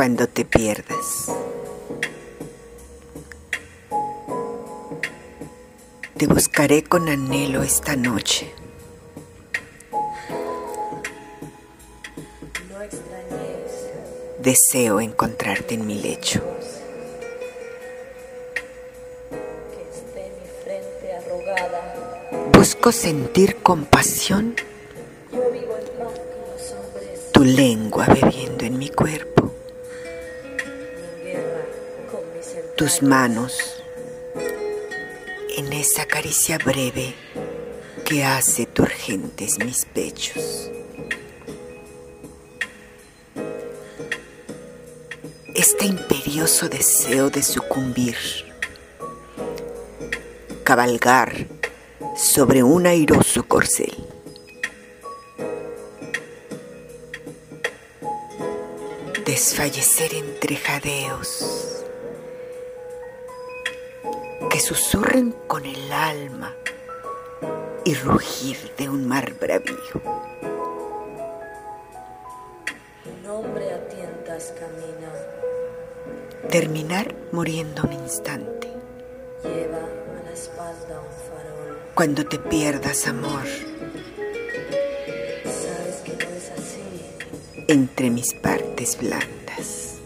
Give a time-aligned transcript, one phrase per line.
[0.00, 1.49] cuando te pierdas.
[6.20, 8.52] Te buscaré con anhelo esta noche.
[14.38, 16.42] Deseo encontrarte en mi lecho.
[22.52, 24.56] Busco sentir compasión,
[25.32, 29.54] Yo vivo en paz con los hombres, tu lengua bebiendo en mi cuerpo,
[32.76, 33.79] tus manos
[35.60, 37.14] en esa caricia breve
[38.06, 40.70] que hace turgentes mis pechos.
[45.54, 48.16] Este imperioso deseo de sucumbir,
[50.64, 51.46] cabalgar
[52.16, 53.94] sobre un airoso corcel.
[59.26, 61.70] Desfallecer entre jadeos
[64.50, 66.54] que susurren con el alma
[67.84, 69.76] y rugir de un mar bravío.
[73.06, 75.12] Un hombre a tientas camina,
[76.50, 78.68] Terminar muriendo un instante.
[79.44, 81.78] lleva a la espalda un farol.
[81.94, 83.46] Cuando te pierdas, amor,
[85.44, 89.99] Sabes que no es así, entre mis partes blandas.